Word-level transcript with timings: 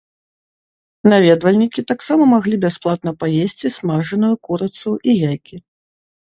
Наведвальнікі 1.11 1.83
таксама 1.91 2.23
маглі 2.33 2.55
бясплатна 2.65 3.11
паесці 3.21 3.73
смажаную 3.79 4.33
курыцу 4.49 4.99
і 5.09 5.19
яйкі. 5.31 5.55